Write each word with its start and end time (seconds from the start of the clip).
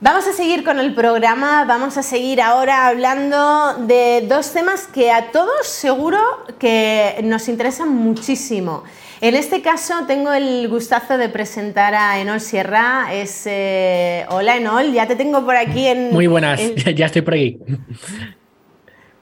Vamos 0.00 0.28
a 0.28 0.32
seguir 0.32 0.62
con 0.62 0.78
el 0.78 0.94
programa, 0.94 1.64
vamos 1.64 1.96
a 1.98 2.04
seguir 2.04 2.40
ahora 2.40 2.86
hablando 2.86 3.74
de 3.84 4.24
dos 4.28 4.52
temas 4.52 4.86
que 4.86 5.10
a 5.10 5.32
todos 5.32 5.66
seguro 5.66 6.20
que 6.60 7.16
nos 7.24 7.48
interesan 7.48 7.88
muchísimo. 7.88 8.84
En 9.20 9.34
este 9.34 9.60
caso 9.60 9.94
tengo 10.06 10.32
el 10.32 10.68
gustazo 10.68 11.18
de 11.18 11.28
presentar 11.28 11.96
a 11.96 12.20
Enol 12.20 12.40
Sierra. 12.40 13.12
Es, 13.12 13.42
eh, 13.46 14.24
hola 14.28 14.56
Enol, 14.56 14.92
ya 14.92 15.08
te 15.08 15.16
tengo 15.16 15.44
por 15.44 15.56
aquí 15.56 15.88
en... 15.88 16.12
Muy 16.12 16.28
buenas, 16.28 16.60
ya 16.94 17.06
estoy 17.06 17.22
por 17.22 17.34
aquí. 17.34 17.58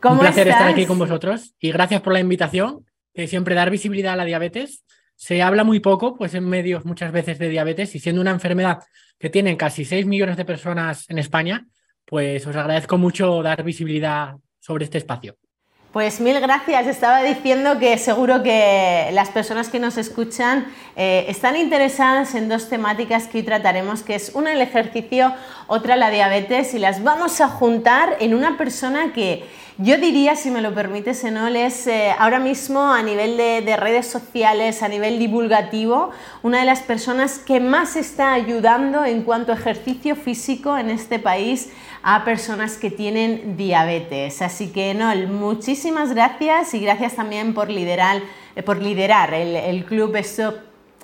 Un 0.05 0.19
placer 0.19 0.47
estar 0.47 0.69
aquí 0.69 0.85
con 0.85 0.99
vosotros 0.99 1.55
y 1.59 1.73
gracias 1.73 2.03
por 2.03 2.13
la 2.13 2.21
invitación, 2.21 2.85
que 3.15 3.27
siempre 3.27 3.55
dar 3.55 3.71
visibilidad 3.71 4.13
a 4.13 4.17
la 4.17 4.27
diabetes. 4.27 4.85
Se 5.17 5.43
habla 5.43 5.65
muy 5.65 5.81
poco, 5.81 6.15
pues 6.15 6.35
en 6.35 6.49
medios 6.49 6.85
muchas 6.85 7.11
veces 7.11 7.39
de 7.39 7.49
diabetes 7.49 7.95
y 7.95 7.99
siendo 7.99 8.21
una 8.21 8.31
enfermedad 8.31 8.85
que 9.19 9.31
tienen 9.31 9.57
casi 9.57 9.85
6 9.85 10.07
millones 10.07 10.37
de 10.37 10.45
personas 10.45 11.09
en 11.09 11.19
España, 11.19 11.67
pues 12.05 12.47
os 12.47 12.55
agradezco 12.55 12.99
mucho 12.99 13.43
dar 13.43 13.65
visibilidad 13.65 14.37
sobre 14.61 14.85
este 14.85 14.99
espacio. 14.99 15.37
Pues 15.97 16.21
mil 16.21 16.39
gracias. 16.41 16.87
Estaba 16.89 17.23
diciendo 17.23 17.79
que 17.79 17.97
seguro 17.97 18.43
que 18.43 19.09
las 19.15 19.31
personas 19.31 19.71
que 19.71 19.79
nos 19.79 19.97
escuchan 19.97 20.67
eh, 20.95 21.25
están 21.29 21.57
interesadas 21.57 22.35
en 22.35 22.51
dos 22.51 22.69
temáticas 22.69 23.27
que 23.27 23.39
hoy 23.39 23.45
trataremos, 23.45 24.03
que 24.03 24.15
es 24.15 24.33
una 24.35 24.53
el 24.53 24.61
ejercicio, 24.61 25.33
otra 25.69 25.97
la 25.97 26.11
diabetes, 26.11 26.75
y 26.75 26.79
las 26.81 27.03
vamos 27.03 27.41
a 27.41 27.49
juntar 27.49 28.19
en 28.21 28.35
una 28.35 28.59
persona 28.59 29.15
que 29.15 29.47
yo 29.79 29.99
diría, 29.99 30.37
si 30.37 30.51
me 30.51 30.63
lo 30.63 30.75
permite, 30.75 31.13
Senol, 31.13 31.55
es 31.55 31.87
eh, 31.87 32.11
ahora 32.19 32.39
mismo 32.39 32.81
a 32.81 33.03
nivel 33.03 33.37
de, 33.37 33.77
redes 33.77 34.07
sociales, 34.07 34.83
a 34.83 34.89
nivel 34.89 35.19
divulgativo, 35.19 36.13
una 36.43 36.61
de 36.61 36.65
las 36.65 36.81
personas 36.81 37.39
que 37.39 37.61
más 37.61 37.95
está 37.95 38.33
ayudando 38.33 39.05
en 39.05 39.23
cuanto 39.23 39.53
a 39.53 39.55
ejercicio 39.55 40.17
físico 40.17 40.79
en 40.79 40.89
este 40.89 41.19
país 41.19 41.69
a 42.09 42.25
personas 42.25 42.77
que 42.77 42.89
tienen 42.89 43.57
diabetes. 43.57 44.41
Así 44.41 44.69
que, 44.69 44.93
Enol, 44.93 45.27
muchísimas 45.27 46.15
gracias 46.15 46.73
y 46.73 46.79
gracias 46.79 47.17
también 47.17 47.53
por 47.53 47.69
liderar, 47.69 48.23
por 48.65 48.81
liderar 48.81 49.35
el, 49.35 49.57
el 49.57 49.85
Club 49.85 50.15
Stop 50.15 50.55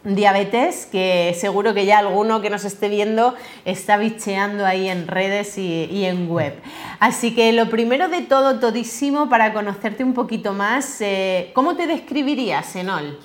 diabetes, 0.04 0.86
que 0.86 1.34
seguro 1.36 1.74
que 1.74 1.86
ya 1.86 1.98
alguno 1.98 2.40
que 2.40 2.50
nos 2.50 2.64
esté 2.64 2.88
viendo 2.88 3.34
está 3.64 3.96
bicheando 3.96 4.64
ahí 4.64 4.88
en 4.88 5.08
redes 5.08 5.58
y, 5.58 6.04
en 6.04 6.30
web. 6.30 6.54
Así 7.00 7.34
que 7.34 7.52
lo 7.52 7.68
primero 7.68 8.08
de 8.08 8.22
todo, 8.22 8.60
todísimo, 8.60 9.28
para 9.28 9.52
conocerte 9.52 10.05
un 10.05 10.14
poquito 10.14 10.52
más, 10.52 11.00
eh, 11.00 11.50
¿cómo 11.52 11.77
te 11.77 11.88
describirías, 11.88 12.77
Enol? 12.77 13.18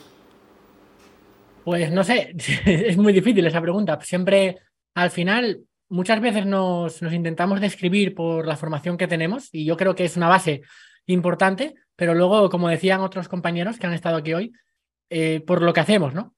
Pues 1.64 1.92
no 1.92 2.04
sé, 2.04 2.34
es 2.66 2.98
muy 2.98 3.14
difícil 3.14 3.46
esa 3.46 3.62
pregunta. 3.62 4.00
Siempre, 4.02 4.58
al 4.96 5.12
final, 5.12 5.60
muchas 5.90 6.20
veces 6.22 6.46
nos, 6.46 7.02
intentamos 7.02 7.62
describir 7.62 8.14
por 8.14 8.46
la 8.46 8.58
formación 8.58 8.98
que 8.98 9.08
tenemos 9.08 9.50
y 9.52 9.66
yo 9.66 9.78
creo 9.78 9.96
que 9.96 10.06
es 10.06 10.18
una 10.18 10.28
base 10.28 10.62
importante, 11.06 11.76
pero 11.96 12.14
luego, 12.14 12.50
como 12.50 12.70
decían 12.70 13.02
otros 13.02 13.28
compañeros 13.28 13.78
que 13.78 13.88
han 13.88 13.94
estado 13.94 14.18
aquí 14.18 14.34
hoy, 14.34 14.52
eh, 15.10 15.42
por 15.46 15.62
lo 15.62 15.74
que 15.74 15.80
hacemos, 15.80 16.14
¿no? 16.14 16.36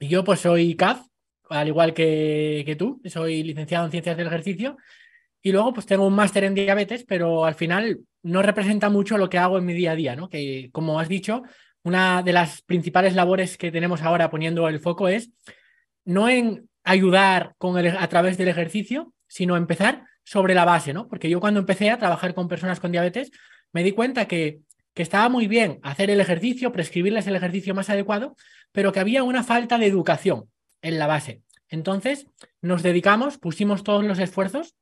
Yo 0.00 0.24
pues 0.24 0.40
soy 0.40 0.74
CAF, 0.74 1.02
al 1.50 1.68
igual 1.68 1.92
que, 1.92 2.76
tú, 2.78 3.00
soy 3.04 3.42
licenciado 3.42 3.84
en 3.84 3.90
Ciencias 3.90 4.16
del 4.16 4.28
Ejercicio 4.28 4.78
y 5.42 5.52
luego 5.52 5.74
pues 5.74 5.86
tengo 5.86 6.06
un 6.06 6.14
máster 6.14 6.44
en 6.44 6.54
diabetes, 6.54 7.04
pero 7.06 7.44
al 7.44 7.54
final 7.54 8.00
no 8.22 8.42
representa 8.42 8.88
mucho 8.88 9.18
lo 9.18 9.28
que 9.28 9.38
hago 9.38 9.58
en 9.58 9.66
mi 9.66 9.74
día 9.74 9.92
a 9.92 9.96
día, 9.96 10.16
¿no? 10.16 10.28
Que 10.28 10.70
como 10.72 11.00
has 11.00 11.08
dicho, 11.08 11.42
una 11.82 12.22
de 12.22 12.32
las 12.32 12.62
principales 12.62 13.14
labores 13.14 13.58
que 13.58 13.70
tenemos 13.70 14.02
ahora 14.02 14.30
poniendo 14.30 14.68
el 14.68 14.80
foco 14.80 15.08
es 15.08 15.30
no 16.04 16.28
en 16.28 16.69
ayudar 16.84 17.54
con 17.58 17.78
el, 17.78 17.96
a 17.96 18.08
través 18.08 18.38
del 18.38 18.48
ejercicio, 18.48 19.12
sino 19.28 19.56
empezar 19.56 20.04
sobre 20.24 20.54
la 20.54 20.64
base, 20.64 20.92
¿no? 20.92 21.08
Porque 21.08 21.28
yo 21.30 21.40
cuando 21.40 21.60
empecé 21.60 21.90
a 21.90 21.98
trabajar 21.98 22.34
con 22.34 22.48
personas 22.48 22.80
con 22.80 22.92
diabetes, 22.92 23.30
me 23.72 23.82
di 23.82 23.92
cuenta 23.92 24.26
que 24.26 24.60
que 24.94 25.02
estaba 25.02 25.28
muy 25.28 25.46
bien 25.46 25.78
hacer 25.82 26.10
el 26.10 26.20
ejercicio, 26.20 26.72
prescribirles 26.72 27.26
el 27.26 27.36
ejercicio 27.36 27.74
más 27.74 27.90
adecuado, 27.90 28.36
pero 28.72 28.92
que 28.92 29.00
había 29.00 29.22
una 29.22 29.44
falta 29.44 29.78
de 29.78 29.86
educación 29.86 30.50
en 30.82 30.98
la 30.98 31.06
base. 31.06 31.42
Entonces, 31.68 32.26
nos 32.60 32.82
dedicamos, 32.82 33.38
pusimos 33.38 33.84
todos 33.84 34.04
los 34.04 34.18
esfuerzos 34.18 34.74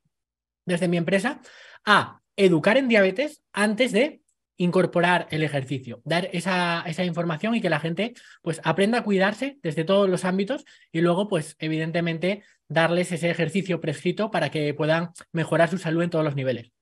desde 0.65 0.88
mi 0.88 0.97
empresa 0.97 1.41
a 1.84 2.20
educar 2.36 2.76
en 2.78 2.88
diabetes 2.88 3.42
antes 3.53 3.92
de 3.92 4.20
incorporar 4.58 5.26
el 5.30 5.42
ejercicio, 5.42 6.02
dar 6.04 6.28
esa, 6.32 6.82
esa, 6.86 7.04
información 7.04 7.54
y 7.54 7.60
que 7.60 7.70
la 7.70 7.80
gente 7.80 8.12
pues 8.42 8.60
aprenda 8.64 8.98
a 8.98 9.04
cuidarse 9.04 9.58
desde 9.62 9.84
todos 9.84 10.10
los 10.10 10.24
ámbitos 10.24 10.64
y 10.92 11.00
luego 11.00 11.28
pues 11.28 11.56
evidentemente 11.60 12.42
darles 12.68 13.12
ese 13.12 13.30
ejercicio 13.30 13.80
prescrito 13.80 14.30
para 14.30 14.50
que 14.50 14.74
puedan 14.74 15.10
mejorar 15.32 15.70
su 15.70 15.78
salud 15.78 16.02
en 16.02 16.10
todos 16.10 16.24
los 16.24 16.34
niveles. 16.34 16.72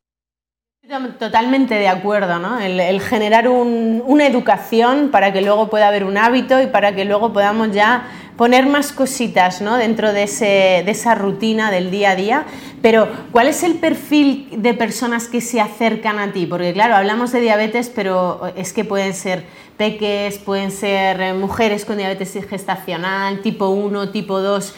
Totalmente 1.19 1.75
de 1.75 1.89
acuerdo, 1.89 2.39
¿no? 2.39 2.61
El, 2.61 3.01
generar 3.01 3.49
una 3.49 4.27
educación 4.27 5.11
para 5.11 5.33
que 5.33 5.43
luego 5.43 5.69
pueda 5.69 5.89
haber 5.89 6.05
un 6.05 6.17
hábito 6.17 6.61
y 6.61 6.69
para 6.69 6.95
que 6.95 7.05
luego 7.05 7.33
podamos 7.33 7.73
ya 7.73 8.09
poner 8.37 8.67
más 8.67 8.93
cositas 8.93 9.61
¿no? 9.61 9.77
dentro 9.77 10.13
de, 10.13 10.25
ese, 10.25 10.83
de 10.85 10.91
esa 10.91 11.15
rutina 11.15 11.71
del 11.71 11.91
día 11.91 12.11
a 12.11 12.17
día. 12.17 12.47
Pero, 12.83 13.09
¿cuál 13.33 13.49
es 13.49 13.63
el 13.63 13.77
perfil 13.77 14.49
de 14.59 14.75
personas 14.75 15.29
que 15.29 15.41
se 15.41 15.61
acercan 15.61 16.19
a 16.19 16.33
ti? 16.33 16.47
Porque, 16.47 16.73
claro, 16.73 16.95
hablamos 16.95 17.33
de 17.33 17.41
diabetes, 17.41 17.91
pero 17.95 18.53
es 18.57 18.73
que 18.73 18.85
pueden 18.85 19.15
ser 19.15 19.45
peques, 19.77 20.39
pueden 20.39 20.71
ser 20.71 21.21
eh, 21.21 21.35
mujeres 21.35 21.85
con 21.85 21.97
diabetes 21.99 22.35
gestacional, 22.49 23.41
tipo 23.43 23.69
1, 23.69 24.11
tipo 24.11 24.41
2. 24.41 24.75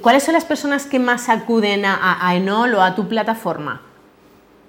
¿Cuáles 0.00 0.22
son 0.22 0.34
las 0.34 0.44
personas 0.44 0.86
que 0.86 0.98
más 0.98 1.28
acuden 1.28 1.84
a, 1.84 2.26
a 2.26 2.36
Enol 2.36 2.74
o 2.74 2.82
a 2.82 2.94
tu 2.94 3.08
plataforma? 3.08 3.82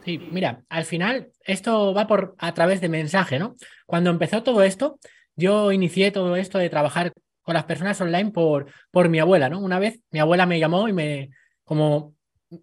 Sí, 0.03 0.19
mira, 0.31 0.61
al 0.69 0.83
final 0.83 1.29
esto 1.45 1.93
va 1.93 2.07
por 2.07 2.35
a 2.37 2.53
través 2.53 2.81
de 2.81 2.89
mensaje, 2.89 3.39
¿no? 3.39 3.55
Cuando 3.85 4.09
empezó 4.09 4.43
todo 4.43 4.63
esto, 4.63 4.99
yo 5.35 5.71
inicié 5.71 6.11
todo 6.11 6.35
esto 6.35 6.57
de 6.57 6.69
trabajar 6.69 7.13
con 7.43 7.53
las 7.53 7.65
personas 7.65 7.99
online 8.01 8.31
por, 8.31 8.65
por 8.89 9.09
mi 9.09 9.19
abuela, 9.19 9.49
¿no? 9.49 9.59
Una 9.59 9.79
vez 9.79 9.99
mi 10.11 10.19
abuela 10.19 10.45
me 10.45 10.59
llamó 10.59 10.87
y 10.87 10.93
me, 10.93 11.29
como 11.63 12.15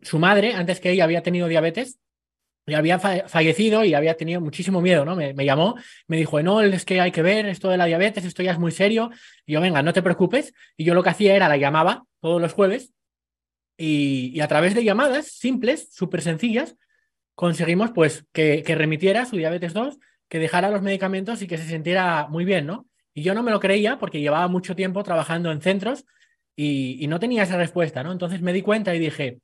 su 0.02 0.18
madre, 0.18 0.54
antes 0.54 0.80
que 0.80 0.90
ella 0.90 1.04
había 1.04 1.22
tenido 1.22 1.48
diabetes, 1.48 1.98
y 2.66 2.74
había 2.74 2.98
fallecido 2.98 3.84
y 3.84 3.94
había 3.94 4.16
tenido 4.16 4.40
muchísimo 4.40 4.80
miedo, 4.80 5.04
¿no? 5.04 5.16
Me, 5.16 5.44
llamó, 5.44 5.74
me 6.06 6.16
dijo, 6.16 6.40
no, 6.42 6.60
es 6.60 6.84
que 6.84 7.00
hay 7.00 7.10
que 7.10 7.22
ver 7.22 7.46
esto 7.46 7.68
de 7.68 7.76
la 7.76 7.86
diabetes, 7.86 8.24
esto 8.24 8.42
ya 8.42 8.52
es 8.52 8.58
muy 8.58 8.70
serio. 8.70 9.10
Y 9.44 9.54
yo, 9.54 9.60
venga, 9.60 9.82
no 9.82 9.92
te 9.92 10.02
preocupes. 10.02 10.54
Y 10.76 10.84
yo 10.84 10.94
lo 10.94 11.02
que 11.02 11.08
hacía 11.08 11.34
era, 11.34 11.48
la 11.48 11.56
llamaba 11.56 12.04
todos 12.20 12.40
los 12.40 12.52
jueves 12.52 12.92
y, 13.82 14.38
a 14.40 14.46
través 14.46 14.74
de 14.74 14.84
llamadas 14.84 15.26
simples, 15.26 15.88
súper 15.90 16.20
sencillas, 16.20 16.76
conseguimos 17.34 17.92
pues 17.92 18.26
que, 18.32 18.62
remitiera 18.66 19.24
su 19.24 19.36
diabetes 19.36 19.72
2, 19.72 19.98
que 20.28 20.38
dejara 20.38 20.70
los 20.70 20.82
medicamentos 20.82 21.40
y 21.40 21.46
que 21.46 21.56
se 21.56 21.66
sintiera 21.66 22.28
muy 22.28 22.44
bien, 22.44 22.66
¿no? 22.66 22.86
Y 23.14 23.22
yo 23.22 23.34
no 23.34 23.42
me 23.42 23.50
lo 23.50 23.60
creía 23.60 23.98
porque 23.98 24.20
llevaba 24.20 24.48
mucho 24.48 24.74
tiempo 24.76 25.02
trabajando 25.02 25.50
en 25.50 25.60
centros 25.60 26.04
y, 26.56 27.06
no 27.08 27.18
tenía 27.18 27.44
esa 27.44 27.56
respuesta, 27.56 28.02
¿no? 28.02 28.12
Entonces 28.12 28.42
me 28.42 28.52
di 28.52 28.62
cuenta 28.62 28.94
y 28.94 28.98
dije, 28.98 29.38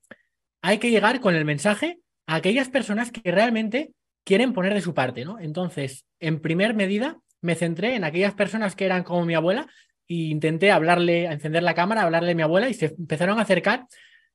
hay 0.62 0.78
que 0.78 0.90
llegar 0.90 1.20
con 1.20 1.34
el 1.34 1.44
mensaje 1.44 1.98
a 2.26 2.36
aquellas 2.36 2.68
personas 2.68 3.10
que 3.10 3.30
realmente 3.30 3.92
quieren 4.24 4.52
poner 4.52 4.74
de 4.74 4.80
su 4.80 4.92
parte, 4.92 5.24
¿no? 5.24 5.38
Entonces, 5.38 6.04
en 6.20 6.40
primer 6.40 6.74
medida, 6.74 7.18
me 7.40 7.54
centré 7.54 7.94
en 7.94 8.04
aquellas 8.04 8.34
personas 8.34 8.76
que 8.76 8.84
eran 8.84 9.02
como 9.02 9.24
mi 9.24 9.34
abuela 9.34 9.66
e 10.08 10.14
intenté 10.14 10.70
hablarle, 10.70 11.24
encender 11.24 11.62
la 11.62 11.74
cámara, 11.74 12.02
hablarle 12.02 12.32
a 12.32 12.34
mi 12.34 12.42
abuela 12.42 12.68
y 12.68 12.74
se 12.74 12.94
empezaron 12.98 13.38
a 13.38 13.42
acercar 13.42 13.86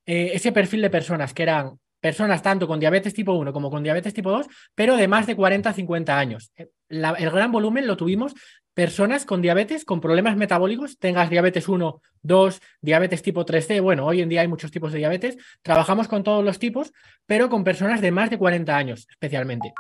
eh, 0.06 0.31
ese 0.34 0.52
perfil 0.52 0.81
de 0.81 0.90
personas 0.90 1.34
que 1.34 1.44
eran 1.44 1.80
personas 2.01 2.41
tanto 2.41 2.67
con 2.67 2.79
diabetes 2.79 3.13
tipo 3.13 3.31
1 3.34 3.53
como 3.53 3.69
con 3.69 3.84
diabetes 3.84 4.13
tipo 4.13 4.31
2, 4.31 4.47
pero 4.75 4.97
de 4.97 5.07
más 5.07 5.28
de 5.28 5.35
40 5.35 5.69
a 5.69 5.73
50 5.73 6.19
años. 6.19 6.51
Eh, 6.57 6.69
el 6.89 7.29
gran 7.29 7.51
volumen 7.51 7.88
lo 7.88 7.95
tuvimos 7.95 8.34
personas 8.73 9.25
con 9.25 9.41
diabetes, 9.41 9.85
con 9.85 10.01
problemas 10.01 10.35
metabólicos, 10.38 10.97
tengas 10.97 11.29
diabetes 11.29 11.67
1, 11.67 12.01
2, 12.23 12.62
diabetes 12.81 13.22
tipo 13.22 13.45
3C, 13.45 13.81
bueno, 13.81 14.06
hoy 14.06 14.22
en 14.22 14.29
día 14.29 14.41
hay 14.41 14.47
muchos 14.47 14.72
tipos 14.72 14.91
de 14.91 15.00
diabetes, 15.00 15.38
trabajamos 15.62 16.07
con 16.07 16.23
todos 16.23 16.44
los 16.44 16.57
tipos, 16.57 16.94
pero 17.25 17.50
con 17.50 17.63
personas 17.63 18.01
de 18.01 18.12
más 18.12 18.30
de 18.30 18.38
40 18.38 18.75
años 18.75 19.07
especialmente. 19.09 19.74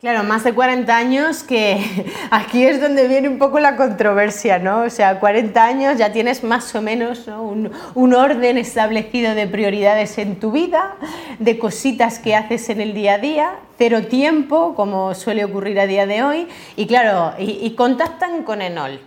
Claro, 0.00 0.22
más 0.22 0.44
de 0.44 0.54
40 0.54 0.96
años 0.96 1.42
que 1.42 2.06
aquí 2.30 2.64
es 2.64 2.80
donde 2.80 3.08
viene 3.08 3.28
un 3.28 3.36
poco 3.36 3.58
la 3.58 3.74
controversia, 3.74 4.60
¿no? 4.60 4.82
O 4.82 4.90
sea, 4.90 5.18
40 5.18 5.64
años 5.64 5.98
ya 5.98 6.12
tienes 6.12 6.44
más 6.44 6.72
o 6.76 6.82
menos 6.82 7.26
un, 7.26 8.14
orden 8.14 8.58
establecido 8.58 9.34
de 9.34 9.48
prioridades 9.48 10.16
en 10.18 10.38
tu 10.38 10.52
vida, 10.52 10.94
de 11.40 11.58
cositas 11.58 12.20
que 12.20 12.36
haces 12.36 12.68
en 12.68 12.80
el 12.80 12.94
día 12.94 13.14
a 13.14 13.18
día, 13.18 13.56
cero 13.76 14.06
tiempo, 14.06 14.76
como 14.76 15.16
suele 15.16 15.44
ocurrir 15.44 15.80
a 15.80 15.88
día 15.88 16.06
de 16.06 16.22
hoy, 16.22 16.48
y 16.76 16.86
claro, 16.86 17.34
y, 17.36 17.58
y 17.60 17.74
contactan 17.74 18.44
con 18.44 18.62
Enol. 18.62 19.00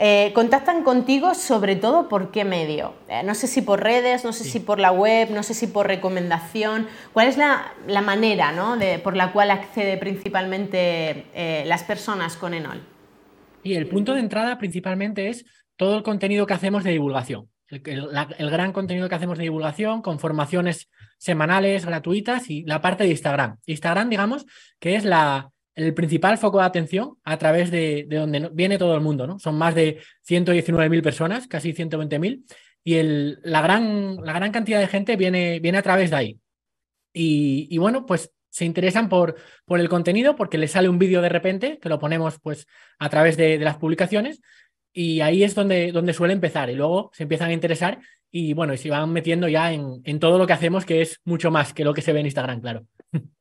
Eh, 0.00 0.30
contactan 0.32 0.84
contigo 0.84 1.34
sobre 1.34 1.74
todo 1.74 2.08
por 2.08 2.30
qué 2.30 2.44
medio. 2.44 2.94
Eh, 3.08 3.22
no 3.24 3.34
sé 3.34 3.48
si 3.48 3.62
por 3.62 3.82
redes, 3.82 4.24
no 4.24 4.32
sé 4.32 4.44
si 4.44 4.60
por 4.60 4.78
la 4.78 4.92
web, 4.92 5.30
no 5.32 5.42
sé 5.42 5.54
si 5.54 5.66
por 5.66 5.88
recomendación. 5.88 6.86
¿Cuál 7.12 7.26
es 7.26 7.36
la, 7.36 7.72
manera 8.02 8.54
por 9.02 9.16
la 9.16 9.32
cual 9.32 9.50
accede 9.50 9.96
principalmente 9.96 11.26
eh, 11.34 11.64
las 11.66 11.82
personas 11.82 12.36
con 12.36 12.54
Enol? 12.54 12.80
Y 13.64 13.74
el 13.74 13.88
punto 13.88 14.14
de 14.14 14.20
entrada 14.20 14.56
principalmente 14.56 15.28
es 15.28 15.44
todo 15.76 15.96
el 15.96 16.04
contenido 16.04 16.46
que 16.46 16.54
hacemos 16.54 16.84
de 16.84 16.92
divulgación. 16.92 17.48
el, 17.68 18.50
gran 18.50 18.72
contenido 18.72 19.08
que 19.08 19.16
hacemos 19.16 19.36
de 19.36 19.44
divulgación, 19.44 20.00
con 20.00 20.20
formaciones 20.20 20.88
semanales 21.18 21.84
gratuitas 21.84 22.48
y 22.50 22.62
la 22.62 22.80
parte 22.80 23.02
de 23.02 23.10
Instagram. 23.10 23.56
Instagram, 23.66 24.10
digamos, 24.10 24.46
que 24.78 24.94
es 24.94 25.04
la, 25.04 25.50
el 25.78 25.94
principal 25.94 26.38
foco 26.38 26.58
de 26.58 26.64
atención 26.64 27.16
a 27.24 27.38
través 27.38 27.70
de, 27.70 28.06
donde 28.08 28.50
viene 28.52 28.78
todo 28.78 28.94
el 28.96 29.00
mundo, 29.00 29.26
¿no? 29.26 29.38
Son 29.38 29.56
más 29.56 29.74
de 29.76 30.00
119.000 30.28 31.02
personas, 31.02 31.46
casi 31.46 31.72
120.000, 31.72 32.44
y 32.82 33.00
la, 33.42 33.62
gran, 33.62 34.16
la 34.16 34.32
gran 34.32 34.50
cantidad 34.50 34.80
de 34.80 34.88
gente 34.88 35.16
viene, 35.16 35.78
a 35.78 35.82
través 35.82 36.10
de 36.10 36.16
ahí. 36.16 36.38
Y, 37.12 37.78
bueno, 37.78 38.06
pues 38.06 38.32
se 38.50 38.64
interesan 38.64 39.08
por, 39.08 39.36
el 39.68 39.88
contenido 39.88 40.34
porque 40.34 40.58
les 40.58 40.72
sale 40.72 40.88
un 40.88 40.98
vídeo 40.98 41.22
de 41.22 41.28
repente, 41.28 41.78
que 41.80 41.88
lo 41.88 41.98
ponemos 41.98 42.38
pues 42.40 42.66
a 42.98 43.08
través 43.08 43.36
de, 43.36 43.58
las 43.58 43.76
publicaciones, 43.76 44.40
y 44.92 45.20
ahí 45.20 45.44
es 45.44 45.54
donde, 45.54 45.92
suele 46.12 46.32
empezar 46.32 46.70
y 46.70 46.74
luego 46.74 47.10
se 47.12 47.22
empiezan 47.22 47.50
a 47.50 47.52
interesar 47.52 48.00
y 48.32 48.52
bueno, 48.52 48.74
y 48.74 48.78
se 48.78 48.90
van 48.90 49.12
metiendo 49.12 49.48
ya 49.48 49.72
en 49.72 50.18
todo 50.18 50.38
lo 50.38 50.46
que 50.46 50.54
hacemos, 50.54 50.84
que 50.84 51.02
es 51.02 51.20
mucho 51.24 51.52
más 51.52 51.72
que 51.72 51.84
lo 51.84 51.94
que 51.94 52.02
se 52.02 52.12
ve 52.12 52.20
en 52.20 52.26
Instagram, 52.26 52.60
claro. 52.60 52.86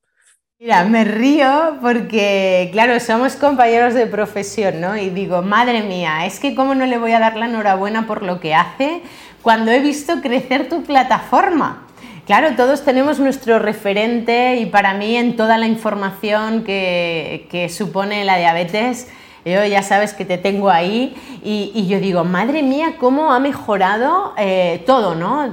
Mira, 0.60 0.86
me 0.86 1.04
río 1.04 1.78
porque, 1.84 2.70
claro, 2.72 3.00
somos 3.00 3.36
compañeros 3.36 3.94
de 3.94 4.08
profesión, 4.08 4.82
¿no? 4.82 4.98
Y 4.98 5.12
digo, 5.12 5.44
madre 5.44 5.84
mía, 5.84 6.26
es 6.26 6.40
que 6.40 6.56
cómo 6.56 6.74
no 6.74 6.88
le 6.88 6.98
voy 6.98 7.12
a 7.12 7.20
dar 7.20 7.38
la 7.38 7.46
enhorabuena 7.46 8.08
por 8.08 8.24
lo 8.24 8.40
que 8.40 8.56
hace 8.56 9.04
cuando 9.44 9.70
he 9.70 9.80
visto 9.82 10.20
crecer 10.20 10.68
tu 10.68 10.82
plataforma. 10.82 11.86
Claro, 12.26 12.56
todos 12.56 12.84
tenemos 12.84 13.20
nuestro 13.20 13.60
referente 13.60 14.56
y 14.56 14.66
para 14.66 14.96
mí 14.96 15.16
en 15.16 15.36
toda 15.36 15.60
la 15.60 15.68
información 15.68 16.64
que, 16.64 17.48
que 17.52 17.70
supone 17.70 18.26
la 18.26 18.38
diabetes, 18.38 19.12
yo 19.48 19.66
ya 19.66 19.82
sabes 19.82 20.14
que 20.14 20.26
te 20.26 20.38
tengo 20.38 20.70
ahí 20.70 21.16
y, 21.44 21.88
yo 21.88 22.00
digo, 22.00 22.24
madre 22.24 22.64
mía, 22.64 22.96
cómo 23.00 23.32
ha 23.32 23.40
mejorado 23.40 24.34
eh, 24.38 24.84
todo, 24.86 25.16
¿no? 25.16 25.52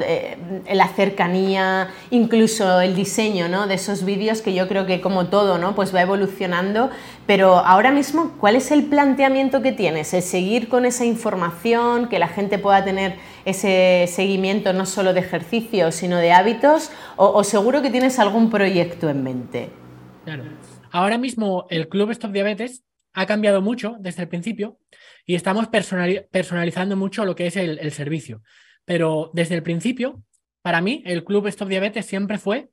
la 0.73 0.89
cercanía, 0.89 1.89
incluso 2.11 2.81
el 2.81 2.97
diseño, 2.97 3.49
¿no? 3.49 3.67
De 3.67 3.75
esos 3.75 4.05
vídeos 4.05 4.43
que 4.43 4.55
yo 4.55 4.67
creo 4.67 4.87
que 4.87 5.01
como 5.01 5.27
todo, 5.27 5.59
¿no? 5.59 5.75
Pues 5.75 5.95
va 5.95 6.03
evolucionando. 6.03 6.91
Pero 7.27 7.59
ahora 7.59 7.91
mismo, 7.91 8.33
¿cuál 8.41 8.57
es 8.57 8.71
el 8.71 8.85
planteamiento 8.85 9.63
que 9.63 9.73
tienes? 9.73 10.13
¿El 10.15 10.23
seguir 10.23 10.69
con 10.69 10.85
esa 10.85 11.05
información, 11.05 12.09
que 12.09 12.19
la 12.19 12.29
gente 12.29 12.59
pueda 12.59 12.85
tener 12.85 13.17
ese 13.45 14.07
seguimiento 14.09 14.73
no 14.73 14.87
solo 14.87 15.13
de 15.13 15.21
ejercicios, 15.21 15.95
sino 15.95 16.17
de 16.19 16.33
hábitos? 16.33 16.91
¿O, 17.17 17.29
o 17.29 17.45
seguro 17.45 17.83
que 17.83 17.91
tienes 17.91 18.19
algún 18.19 18.51
proyecto 18.51 19.09
en 19.09 19.23
mente? 19.23 19.71
Claro. 20.25 20.45
Ahora 20.91 21.19
mismo 21.19 21.67
el 21.71 21.89
Club 21.89 22.11
Stop 22.11 22.33
Diabetes 22.33 22.84
ha 23.15 23.27
cambiado 23.27 23.63
mucho 23.63 23.97
desde 24.01 24.23
el 24.23 24.29
principio 24.29 24.79
y 25.25 25.37
estamos 25.37 25.69
personalizando 25.69 26.97
mucho 26.97 27.25
lo 27.25 27.35
que 27.35 27.47
es 27.47 27.57
el, 27.57 27.91
servicio. 27.93 28.43
Pero 28.85 29.31
desde 29.33 29.55
el 29.55 29.63
principio, 29.63 30.23
para 30.61 30.81
mí, 30.81 31.03
el 31.07 31.25
Club 31.25 31.47
Stop 31.47 31.69
Diabetes 31.69 32.05
siempre 32.05 32.39
fue 32.39 32.69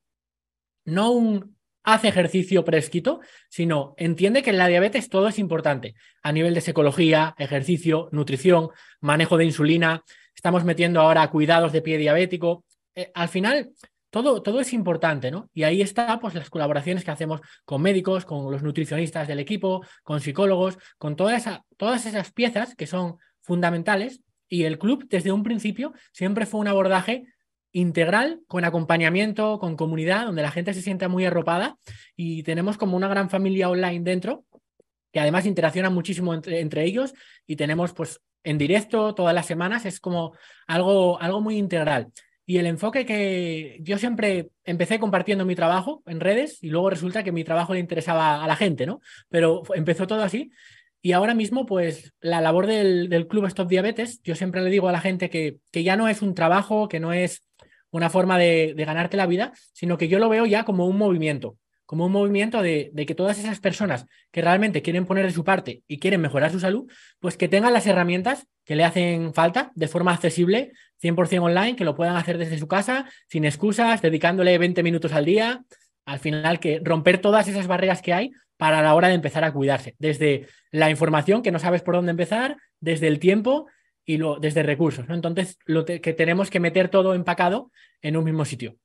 no 0.83 1.11
un 1.11 1.55
hace 1.83 2.09
ejercicio 2.09 2.65
prescrito, 2.65 3.21
sino 3.49 3.93
entiende 3.97 4.43
que 4.43 4.49
en 4.49 4.57
la 4.57 4.67
diabetes 4.67 5.09
todo 5.09 5.27
es 5.27 5.39
importante 5.39 5.95
a 6.21 6.31
nivel 6.31 6.53
de 6.53 6.61
psicología, 6.61 7.35
ejercicio, 7.37 8.09
nutrición, 8.11 8.69
manejo 8.99 9.37
de 9.37 9.45
insulina. 9.45 10.03
Estamos 10.35 10.63
metiendo 10.63 11.01
ahora 11.01 11.29
cuidados 11.29 11.71
de 11.71 11.81
pie 11.81 11.97
diabético. 11.97 12.65
Eh, 12.93 13.11
al 13.13 13.29
final, 13.29 13.71
todo, 14.11 14.43
todo 14.43 14.59
es 14.59 14.73
importante, 14.73 15.31
¿no? 15.31 15.49
Y 15.53 15.63
ahí 15.63 15.81
está, 15.81 16.19
pues, 16.19 16.35
las 16.35 16.49
colaboraciones 16.49 17.03
que 17.03 17.11
hacemos 17.11 17.41
con 17.65 17.81
médicos, 17.81 18.25
con 18.25 18.51
los 18.51 18.61
nutricionistas 18.61 19.27
del 19.27 19.39
equipo, 19.39 19.83
con 20.03 20.21
psicólogos, 20.21 20.77
con 20.97 21.15
toda 21.15 21.35
esa, 21.35 21.65
todas 21.77 22.05
esas 22.05 22.31
piezas 22.31 22.75
que 22.75 22.85
son 22.85 23.17
fundamentales. 23.41 24.21
Y 24.47 24.65
el 24.65 24.77
club, 24.77 25.07
desde 25.09 25.31
un 25.31 25.43
principio, 25.43 25.93
siempre 26.11 26.45
fue 26.45 26.59
un 26.59 26.67
abordaje 26.67 27.25
integral, 27.71 28.41
con 28.47 28.65
acompañamiento, 28.65 29.57
con 29.57 29.77
comunidad, 29.77 30.25
donde 30.25 30.41
la 30.41 30.51
gente 30.51 30.73
se 30.73 30.81
sienta 30.81 31.07
muy 31.07 31.25
arropada 31.25 31.77
y 32.17 32.43
tenemos 32.43 32.77
como 32.77 32.97
una 32.97 33.07
gran 33.07 33.29
familia 33.29 33.69
online 33.69 34.01
dentro, 34.01 34.43
que 35.13 35.21
además 35.21 35.45
interacciona 35.45 35.89
muchísimo 35.89 36.33
entre, 36.33 36.59
entre 36.59 36.83
ellos 36.83 37.13
y 37.47 37.55
tenemos 37.55 37.93
pues 37.93 38.19
en 38.43 38.57
directo 38.57 39.15
todas 39.15 39.33
las 39.33 39.45
semanas, 39.45 39.85
es 39.85 40.01
como 40.01 40.33
algo, 40.67 41.21
algo 41.21 41.39
muy 41.39 41.57
integral. 41.57 42.11
Y 42.45 42.57
el 42.57 42.65
enfoque 42.65 43.05
que 43.05 43.77
yo 43.81 43.97
siempre 43.97 44.49
empecé 44.63 44.99
compartiendo 44.99 45.45
mi 45.45 45.55
trabajo 45.55 46.03
en 46.05 46.19
redes 46.19 46.61
y 46.63 46.69
luego 46.69 46.89
resulta 46.89 47.23
que 47.23 47.31
mi 47.31 47.43
trabajo 47.43 47.73
le 47.73 47.79
interesaba 47.79 48.43
a 48.43 48.47
la 48.47 48.55
gente, 48.55 48.85
¿no? 48.85 48.99
Pero 49.29 49.63
empezó 49.75 50.07
todo 50.07 50.23
así. 50.23 50.51
Y 51.01 51.13
ahora 51.13 51.33
mismo, 51.33 51.65
pues 51.65 52.13
la 52.19 52.41
labor 52.41 52.67
del, 52.67 53.27
Club 53.27 53.45
Stop 53.45 53.69
Diabetes, 53.69 54.21
yo 54.23 54.35
siempre 54.35 54.61
le 54.61 54.69
digo 54.69 54.87
a 54.87 54.91
la 54.91 55.01
gente 55.01 55.29
que, 55.29 55.57
que 55.71 55.83
ya 55.83 55.95
no 55.95 56.07
es 56.07 56.21
un 56.21 56.35
trabajo, 56.35 56.87
que 56.87 56.99
no 56.99 57.13
es 57.13 57.43
una 57.89 58.09
forma 58.09 58.37
de, 58.37 58.73
de 58.75 58.85
ganarte 58.85 59.17
la 59.17 59.27
vida, 59.27 59.53
sino 59.73 59.97
que 59.97 60.07
yo 60.07 60.19
lo 60.19 60.29
veo 60.29 60.45
ya 60.45 60.63
como 60.63 60.87
un 60.87 60.97
movimiento 60.97 61.57
como 61.91 62.05
un 62.05 62.13
movimiento 62.13 62.61
de, 62.61 62.93
que 63.05 63.15
todas 63.15 63.37
esas 63.37 63.59
personas 63.59 64.05
que 64.31 64.41
realmente 64.41 64.81
quieren 64.81 65.05
poner 65.05 65.25
de 65.25 65.33
su 65.33 65.43
parte 65.43 65.83
y 65.89 65.99
quieren 65.99 66.21
mejorar 66.21 66.49
su 66.49 66.57
salud, 66.57 66.89
pues 67.19 67.35
que 67.35 67.49
tengan 67.49 67.73
las 67.73 67.85
herramientas 67.85 68.47
que 68.63 68.77
le 68.77 68.85
hacen 68.85 69.33
falta 69.33 69.73
de 69.75 69.89
forma 69.89 70.13
accesible, 70.13 70.71
100% 71.03 71.43
online, 71.43 71.75
que 71.75 71.83
lo 71.83 71.93
puedan 71.93 72.15
hacer 72.15 72.37
desde 72.37 72.57
su 72.57 72.69
casa, 72.69 73.09
sin 73.27 73.43
excusas, 73.43 74.01
dedicándole 74.01 74.57
20 74.57 74.83
minutos 74.83 75.11
al 75.11 75.25
día. 75.25 75.65
Al 76.05 76.19
final, 76.19 76.61
que 76.61 76.79
romper 76.81 77.17
todas 77.17 77.49
esas 77.49 77.67
barreras 77.67 78.01
que 78.01 78.13
hay 78.13 78.31
para 78.55 78.81
la 78.81 78.95
hora 78.95 79.09
de 79.09 79.15
empezar 79.15 79.43
a 79.43 79.51
cuidarse, 79.51 79.93
desde 79.99 80.47
la 80.71 80.89
información 80.89 81.41
que 81.41 81.51
no 81.51 81.59
sabes 81.59 81.81
por 81.81 81.95
dónde 81.95 82.11
empezar, 82.11 82.55
desde 82.79 83.07
el 83.07 83.19
tiempo 83.19 83.67
y 84.05 84.15
lo, 84.15 84.39
desde 84.39 84.63
recursos. 84.63 85.07
Entonces, 85.09 85.59
lo 85.65 85.83
que 85.83 85.99
tenemos 85.99 86.49
que 86.49 86.61
meter 86.61 86.87
todo 86.87 87.15
empacado 87.15 87.69
en 88.01 88.15
un 88.15 88.23
mismo 88.23 88.45
sitio. 88.45 88.77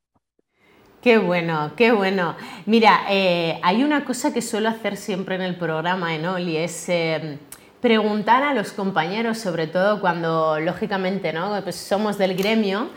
Qué 1.06 1.18
bueno, 1.18 1.70
qué 1.76 1.92
bueno. 1.92 2.34
Mira, 2.64 3.02
eh, 3.08 3.60
hay 3.62 3.84
una 3.84 4.04
cosa 4.04 4.34
que 4.34 4.42
suelo 4.42 4.68
hacer 4.68 4.96
siempre 4.96 5.36
en 5.36 5.42
el 5.42 5.54
programa, 5.54 6.12
Enol, 6.16 6.48
es 6.48 6.88
eh, 6.88 7.38
preguntar 7.80 8.42
a 8.42 8.52
los 8.54 8.72
compañeros, 8.72 9.38
sobre 9.38 9.68
todo 9.68 10.00
cuando, 10.00 10.58
lógicamente, 10.58 11.32
¿no? 11.32 11.62
Pues 11.62 11.76
somos 11.76 12.18
del 12.18 12.34
gremio, 12.34 12.88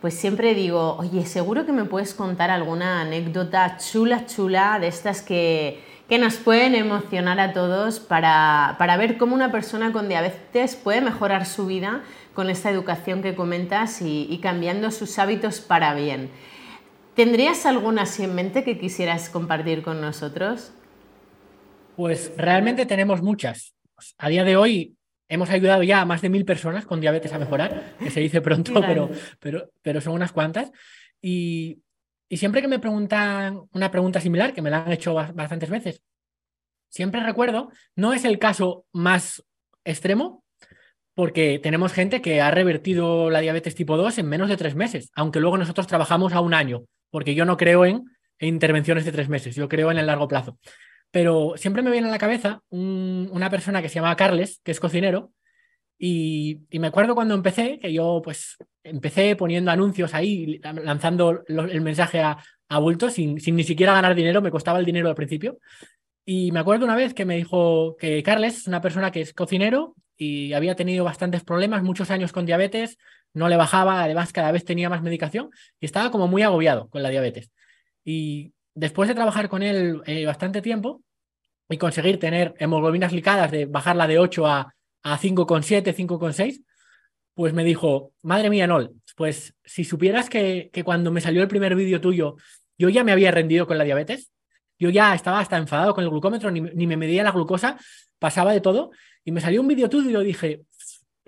pues 0.00 0.14
siempre 0.14 0.54
digo, 0.54 0.96
oye, 0.96 1.26
seguro 1.26 1.66
que 1.66 1.72
me 1.72 1.84
puedes 1.84 2.14
contar 2.14 2.50
alguna 2.50 3.02
anécdota 3.02 3.76
chula, 3.76 4.24
chula, 4.24 4.78
de 4.78 4.88
estas 4.88 5.20
que, 5.20 5.84
que 6.08 6.16
nos 6.16 6.36
pueden 6.36 6.74
emocionar 6.74 7.38
a 7.38 7.52
todos 7.52 8.00
para, 8.00 8.76
para 8.78 8.96
ver 8.96 9.18
cómo 9.18 9.34
una 9.34 9.52
persona 9.52 9.92
con 9.92 10.08
diabetes 10.08 10.74
puede 10.74 11.02
mejorar 11.02 11.44
su 11.44 11.66
vida 11.66 12.00
con 12.32 12.48
esta 12.48 12.70
educación 12.70 13.20
que 13.20 13.34
comentas 13.34 14.00
y 14.00 14.40
cambiando 14.42 14.90
sus 14.90 15.18
hábitos 15.18 15.60
para 15.60 15.92
bien. 15.92 16.30
¿Tendrías 17.18 17.66
alguna 17.66 18.02
así 18.02 18.22
en 18.22 18.36
mente 18.36 18.62
que 18.62 18.78
quisieras 18.78 19.28
compartir 19.28 19.82
con 19.82 20.00
nosotros? 20.00 20.70
Pues 21.96 22.32
realmente 22.36 22.86
tenemos 22.86 23.22
muchas. 23.22 23.74
A 24.18 24.28
día 24.28 24.44
de 24.44 24.56
hoy 24.56 24.94
hemos 25.28 25.50
ayudado 25.50 25.82
ya 25.82 26.00
a 26.00 26.04
más 26.04 26.22
de 26.22 26.28
mil 26.28 26.44
personas 26.44 26.86
con 26.86 27.00
diabetes 27.00 27.32
a 27.32 27.40
mejorar, 27.40 27.96
que 27.98 28.10
se 28.12 28.20
dice 28.20 28.40
pronto, 28.40 28.72
pero, 28.86 29.10
pero, 29.40 29.68
pero 29.82 30.00
son 30.00 30.12
unas 30.12 30.30
cuantas. 30.30 30.70
Y, 31.20 31.80
y 32.28 32.36
siempre 32.36 32.62
que 32.62 32.68
me 32.68 32.78
preguntan 32.78 33.62
una 33.72 33.90
pregunta 33.90 34.20
similar, 34.20 34.54
que 34.54 34.62
me 34.62 34.70
la 34.70 34.84
han 34.84 34.92
hecho 34.92 35.12
bastantes 35.12 35.70
veces, 35.70 36.00
siempre 36.88 37.20
recuerdo, 37.24 37.72
no 37.96 38.12
es 38.12 38.24
el 38.24 38.38
caso 38.38 38.86
más 38.92 39.44
extremo, 39.84 40.44
porque 41.14 41.58
tenemos 41.60 41.92
gente 41.92 42.22
que 42.22 42.40
ha 42.40 42.52
revertido 42.52 43.28
la 43.28 43.40
diabetes 43.40 43.74
tipo 43.74 43.96
2 43.96 44.18
en 44.18 44.28
menos 44.28 44.48
de 44.48 44.56
tres 44.56 44.76
meses, 44.76 45.10
aunque 45.16 45.40
luego 45.40 45.58
nosotros 45.58 45.88
trabajamos 45.88 46.32
a 46.32 46.40
un 46.40 46.54
año 46.54 46.84
porque 47.10 47.34
yo 47.34 47.44
no 47.44 47.56
creo 47.56 47.84
en, 47.84 48.04
intervenciones 48.40 49.04
de 49.04 49.12
tres 49.12 49.28
meses, 49.28 49.56
yo 49.56 49.68
creo 49.68 49.90
en 49.90 49.98
el 49.98 50.06
largo 50.06 50.28
plazo. 50.28 50.58
Pero 51.10 51.54
siempre 51.56 51.82
me 51.82 51.90
viene 51.90 52.08
a 52.08 52.10
la 52.10 52.18
cabeza 52.18 52.62
una 52.70 53.50
persona 53.50 53.82
que 53.82 53.88
se 53.88 53.96
llama 53.96 54.16
Carles, 54.16 54.60
que 54.62 54.70
es 54.70 54.80
cocinero, 54.80 55.32
y, 55.98 56.60
me 56.70 56.86
acuerdo 56.86 57.16
cuando 57.16 57.34
empecé, 57.34 57.78
que 57.80 57.92
yo 57.92 58.20
pues 58.22 58.56
empecé 58.84 59.34
poniendo 59.34 59.70
anuncios 59.70 60.14
ahí, 60.14 60.60
lanzando 60.62 61.42
el 61.48 61.80
mensaje 61.80 62.20
a, 62.20 62.38
a 62.68 62.78
bultos 62.78 63.14
sin, 63.14 63.40
sin, 63.40 63.56
ni 63.56 63.64
siquiera 63.64 63.94
ganar 63.94 64.14
dinero, 64.14 64.40
me 64.40 64.52
costaba 64.52 64.78
el 64.78 64.84
dinero 64.84 65.08
al 65.08 65.16
principio. 65.16 65.58
Y 66.24 66.52
me 66.52 66.60
acuerdo 66.60 66.84
una 66.84 66.94
vez 66.94 67.14
que 67.14 67.24
me 67.24 67.36
dijo 67.36 67.96
que 67.96 68.22
Carles 68.22 68.58
es 68.58 68.66
una 68.68 68.80
persona 68.80 69.10
que 69.10 69.22
es 69.22 69.32
cocinero 69.32 69.96
y 70.16 70.52
había 70.52 70.76
tenido 70.76 71.04
bastantes 71.04 71.42
problemas, 71.42 71.82
muchos 71.82 72.10
años 72.10 72.32
con 72.32 72.46
diabetes, 72.46 72.98
no 73.38 73.48
le 73.48 73.56
bajaba, 73.56 74.02
además 74.02 74.32
cada 74.32 74.52
vez 74.52 74.64
tenía 74.64 74.90
más 74.90 75.02
medicación 75.02 75.50
y 75.80 75.86
estaba 75.86 76.10
como 76.10 76.28
muy 76.28 76.42
agobiado 76.42 76.88
con 76.88 77.02
la 77.02 77.08
diabetes. 77.08 77.50
Y 78.04 78.52
después 78.74 79.08
de 79.08 79.14
trabajar 79.14 79.48
con 79.48 79.62
él 79.62 80.02
eh, 80.06 80.26
bastante 80.26 80.60
tiempo 80.60 81.02
y 81.68 81.78
conseguir 81.78 82.18
tener 82.18 82.54
hemoglobinas 82.58 83.12
licadas, 83.12 83.50
de 83.50 83.66
bajarla 83.66 84.06
de 84.06 84.18
8 84.18 84.46
a, 84.46 84.74
a 85.02 85.18
5,7, 85.18 85.94
5,6, 85.94 86.64
pues 87.34 87.52
me 87.54 87.64
dijo, 87.64 88.12
madre 88.22 88.50
mía, 88.50 88.66
Nol, 88.66 88.94
pues 89.16 89.54
si 89.64 89.84
supieras 89.84 90.28
que, 90.28 90.70
que 90.72 90.82
cuando 90.82 91.12
me 91.12 91.20
salió 91.20 91.42
el 91.42 91.48
primer 91.48 91.76
vídeo 91.76 92.00
tuyo, 92.00 92.36
yo 92.76 92.88
ya 92.88 93.04
me 93.04 93.12
había 93.12 93.30
rendido 93.30 93.66
con 93.66 93.78
la 93.78 93.84
diabetes, 93.84 94.32
yo 94.78 94.90
ya 94.90 95.14
estaba 95.14 95.40
hasta 95.40 95.56
enfadado 95.56 95.94
con 95.94 96.04
el 96.04 96.10
glucómetro, 96.10 96.50
ni, 96.50 96.60
ni 96.60 96.86
me 96.86 96.96
medía 96.96 97.22
la 97.22 97.32
glucosa, 97.32 97.78
pasaba 98.18 98.52
de 98.52 98.60
todo, 98.60 98.90
y 99.24 99.32
me 99.32 99.40
salió 99.40 99.60
un 99.60 99.68
vídeo 99.68 99.88
tuyo 99.88 100.10
y 100.10 100.12
yo 100.12 100.20
dije, 100.20 100.62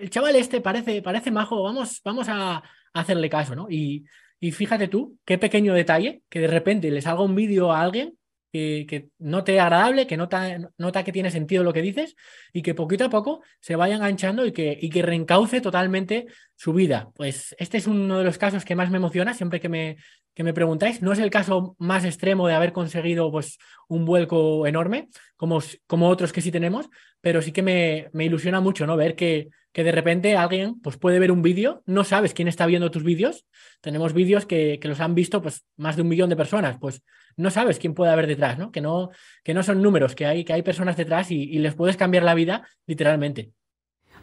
el 0.01 0.09
chaval 0.09 0.35
este 0.35 0.61
parece, 0.61 1.01
parece 1.01 1.31
majo, 1.31 1.63
vamos, 1.63 2.01
vamos 2.03 2.27
a, 2.29 2.63
hacerle 2.93 3.29
caso, 3.29 3.55
¿no? 3.55 3.67
Y, 3.69 4.03
y 4.39 4.51
fíjate 4.51 4.89
tú, 4.89 5.17
qué 5.23 5.37
pequeño 5.37 5.73
detalle, 5.73 6.23
que 6.29 6.41
de 6.41 6.47
repente 6.47 6.91
le 6.91 7.01
salga 7.01 7.23
un 7.23 7.35
vídeo 7.35 7.71
a 7.71 7.81
alguien 7.81 8.17
que, 8.51 8.85
que, 8.89 9.07
note 9.17 9.59
agradable, 9.59 10.07
que 10.07 10.17
nota, 10.17 10.57
nota 10.77 11.03
que 11.03 11.13
tiene 11.13 11.31
sentido 11.31 11.63
lo 11.63 11.71
que 11.71 11.81
dices 11.81 12.15
y 12.51 12.61
que 12.63 12.75
poquito 12.75 13.05
a 13.05 13.09
poco 13.09 13.43
se 13.61 13.77
vaya 13.77 13.95
enganchando 13.95 14.45
y 14.45 14.51
que, 14.51 14.77
y 14.81 14.89
que 14.89 15.03
reencauce 15.03 15.61
totalmente 15.61 16.25
su 16.55 16.73
vida. 16.73 17.11
Pues 17.15 17.55
este 17.59 17.77
es 17.77 17.87
uno 17.87 18.17
de 18.17 18.25
los 18.25 18.37
casos 18.37 18.65
que 18.65 18.75
más 18.75 18.89
me 18.89 18.97
emociona 18.97 19.33
siempre 19.33 19.61
que 19.61 19.69
me, 19.69 19.97
que 20.33 20.43
me 20.43 20.53
preguntáis. 20.53 21.01
No 21.01 21.13
es 21.13 21.19
el 21.19 21.29
caso 21.29 21.77
más 21.79 22.03
extremo 22.03 22.45
de 22.47 22.55
haber 22.55 22.73
conseguido 22.73 23.31
pues, 23.31 23.57
un 23.87 24.03
vuelco 24.03 24.67
enorme, 24.67 25.07
como, 25.37 25.59
como 25.87 26.09
otros 26.09 26.33
que 26.33 26.41
sí 26.41 26.51
tenemos, 26.51 26.89
pero 27.21 27.41
sí 27.41 27.53
que 27.53 27.61
me, 27.61 28.09
me 28.11 28.25
ilusiona 28.25 28.59
mucho 28.59 28.85
¿no? 28.85 28.97
ver 28.97 29.15
que, 29.15 29.47
que 29.73 29.83
de 29.83 29.91
repente 29.91 30.35
alguien 30.35 30.79
pues, 30.81 30.97
puede 30.97 31.19
ver 31.19 31.31
un 31.31 31.41
vídeo, 31.41 31.81
no 31.85 32.03
sabes 32.03 32.33
quién 32.33 32.47
está 32.47 32.65
viendo 32.65 32.91
tus 32.91 33.03
vídeos. 33.03 33.45
Tenemos 33.81 34.13
vídeos 34.13 34.45
que, 34.45 34.79
que, 34.81 34.87
los 34.87 34.99
han 34.99 35.15
visto 35.15 35.41
pues, 35.41 35.65
más 35.77 35.95
de 35.95 36.01
un 36.01 36.09
millón 36.09 36.29
de 36.29 36.35
personas, 36.35 36.77
pues 36.79 37.03
no 37.37 37.49
sabes 37.49 37.79
quién 37.79 37.93
puede 37.93 38.11
haber 38.11 38.27
detrás, 38.27 38.57
¿no? 38.57 38.71
Que 38.71 38.81
no, 38.81 39.09
que 39.43 39.53
no 39.53 39.63
son 39.63 39.81
números, 39.81 40.15
que 40.15 40.25
hay, 40.25 40.43
que 40.43 40.53
hay 40.53 40.61
personas 40.61 40.97
detrás 40.97 41.31
y, 41.31 41.43
y 41.43 41.59
les 41.59 41.75
puedes 41.75 41.97
cambiar 41.97 42.23
la 42.23 42.33
vida 42.33 42.67
literalmente. 42.85 43.51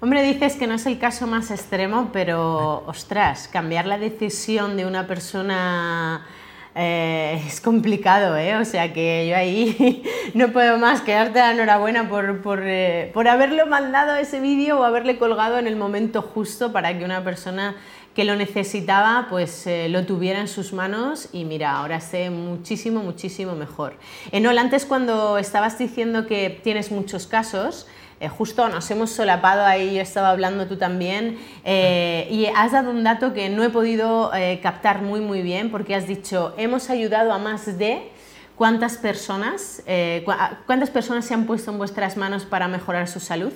Hombre, 0.00 0.22
dices 0.22 0.54
que 0.54 0.68
no 0.68 0.74
es 0.74 0.86
el 0.86 0.98
caso 0.98 1.26
más 1.26 1.50
extremo, 1.50 2.10
pero 2.12 2.84
ostras, 2.86 3.48
cambiar 3.48 3.86
la 3.86 3.98
decisión 3.98 4.76
de 4.76 4.86
una 4.86 5.08
persona 5.08 6.24
eh, 6.78 7.42
es 7.44 7.60
complicado, 7.60 8.36
¿eh? 8.36 8.56
O 8.56 8.64
sea 8.64 8.92
que 8.92 9.26
yo 9.28 9.36
ahí 9.36 10.02
no 10.34 10.52
puedo 10.52 10.78
más 10.78 11.00
que 11.00 11.12
darte 11.12 11.40
la 11.40 11.50
enhorabuena 11.50 12.08
por, 12.08 12.40
por, 12.40 12.62
eh, 12.62 13.10
por 13.12 13.26
haberlo 13.26 13.66
mandado 13.66 14.16
ese 14.16 14.38
vídeo 14.38 14.78
o 14.78 14.84
haberle 14.84 15.18
colgado 15.18 15.58
en 15.58 15.66
el 15.66 15.74
momento 15.74 16.22
justo 16.22 16.72
para 16.72 16.96
que 16.96 17.04
una 17.04 17.24
persona 17.24 17.74
que 18.14 18.24
lo 18.24 18.36
necesitaba 18.36 19.26
pues 19.28 19.68
lo 19.88 20.04
tuviera 20.06 20.40
en 20.40 20.48
sus 20.48 20.72
manos 20.72 21.28
y 21.32 21.44
mira, 21.44 21.72
ahora 21.72 22.00
sé 22.00 22.30
muchísimo, 22.30 23.02
muchísimo 23.02 23.54
mejor. 23.54 23.94
Enol, 24.32 24.58
antes 24.58 24.86
cuando 24.86 25.38
estabas 25.38 25.78
diciendo 25.78 26.26
que 26.26 26.60
tienes 26.62 26.90
muchos 26.90 27.26
casos, 27.26 27.86
eh, 28.20 28.28
justo 28.28 28.68
nos 28.68 28.90
hemos 28.90 29.10
solapado 29.10 29.64
ahí, 29.64 29.94
yo 29.94 30.00
estaba 30.02 30.30
hablando 30.30 30.66
tú 30.66 30.76
también, 30.76 31.38
eh, 31.64 32.26
y 32.30 32.46
has 32.46 32.72
dado 32.72 32.90
un 32.90 33.04
dato 33.04 33.32
que 33.32 33.48
no 33.48 33.62
he 33.62 33.70
podido 33.70 34.34
eh, 34.34 34.60
captar 34.62 35.02
muy 35.02 35.20
muy 35.20 35.42
bien 35.42 35.70
porque 35.70 35.94
has 35.94 36.06
dicho, 36.06 36.54
hemos 36.56 36.90
ayudado 36.90 37.32
a 37.32 37.38
más 37.38 37.78
de... 37.78 38.10
¿Cuántas 38.56 38.98
personas, 38.98 39.84
¿Cuántas 40.66 40.90
personas 40.90 41.24
se 41.24 41.32
han 41.32 41.46
puesto 41.46 41.70
en 41.70 41.78
vuestras 41.78 42.16
manos 42.16 42.44
para 42.44 42.66
mejorar 42.66 43.06
su 43.06 43.20
salud? 43.20 43.52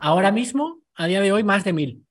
Ahora 0.00 0.32
mismo, 0.32 0.78
a 0.94 1.06
día 1.06 1.20
de 1.20 1.30
hoy, 1.30 1.44
más 1.44 1.62
de 1.62 1.74
mil. 1.74 2.06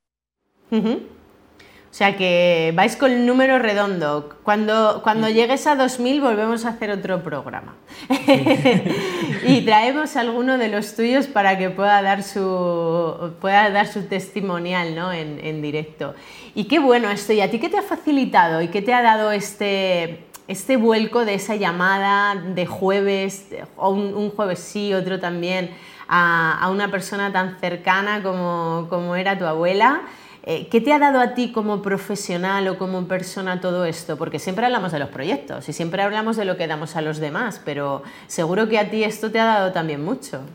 Sea 1.98 2.16
que 2.16 2.74
vais 2.76 2.96
con 2.96 3.12
el 3.12 3.26
número 3.26 3.58
redondo. 3.58 4.30
Cuando, 4.44 5.02
cuando 5.02 5.30
llegues 5.30 5.66
a 5.66 5.76
2000 5.76 6.22
volvemos 6.22 6.64
a 6.64 6.70
hacer 6.70 6.92
otro 6.92 7.24
programa. 7.24 7.74
y 9.48 9.62
traemos 9.62 10.16
alguno 10.16 10.60
de 10.60 10.68
los 10.68 10.96
tuyos 10.96 11.26
para 11.26 11.58
que 11.58 11.72
pueda 11.72 12.04
dar 12.04 12.22
su, 12.22 13.34
pueda 13.42 13.72
dar 13.72 13.88
su 13.88 14.04
testimonial 14.04 14.94
¿no? 14.94 15.12
en, 15.12 15.44
en 15.44 15.64
directo. 15.64 16.14
Y 16.54 16.66
qué 16.66 16.78
bueno 16.78 17.10
esto. 17.10 17.34
¿Y 17.34 17.42
a 17.42 17.50
ti 17.50 17.58
qué 17.58 17.68
te 17.68 17.80
ha 17.80 17.82
facilitado 17.82 18.62
y 18.62 18.68
qué 18.68 18.84
te 18.84 18.94
ha 18.94 19.02
dado 19.02 19.32
este, 19.32 20.24
este 20.48 20.78
vuelco 20.78 21.26
de 21.26 21.34
esa 21.34 21.56
llamada 21.56 22.36
de 22.36 22.68
jueves, 22.68 23.48
o 23.76 23.90
un, 23.90 24.14
un 24.14 24.30
jueves 24.30 24.60
sí, 24.60 24.94
otro 24.94 25.20
también, 25.20 25.72
a, 26.08 26.60
a, 26.60 26.70
una 26.70 26.92
persona 26.92 27.34
tan 27.34 27.60
cercana 27.60 28.22
como, 28.22 28.86
como 28.88 29.16
era 29.16 29.40
tu 29.40 29.46
abuela? 29.46 30.04
Eh, 30.50 30.70
¿Qué 30.70 30.80
te 30.80 30.94
ha 30.94 30.98
dado 30.98 31.20
a 31.20 31.34
ti 31.34 31.52
como 31.52 31.82
profesional 31.82 32.70
o 32.70 32.78
como 32.78 33.06
persona 33.06 33.60
todo 33.60 33.84
esto? 33.84 34.18
Porque 34.18 34.40
siempre 34.40 34.66
hablamos 34.66 34.94
de 34.94 35.00
los 35.00 35.10
proyectos 35.10 35.68
y 35.68 35.74
siempre 35.74 36.02
hablamos 36.02 36.38
de 36.38 36.46
lo 36.46 36.56
que 36.56 36.68
damos 36.68 36.96
a 36.96 37.02
los 37.02 37.18
demás, 37.18 37.62
pero 37.66 38.02
seguro 38.28 38.70
que 38.70 38.80
a 38.80 38.90
ti 38.90 39.04
esto 39.04 39.30
te 39.30 39.42
ha 39.42 39.46
dado 39.46 39.74
también 39.74 40.02
mucho. 40.02 40.46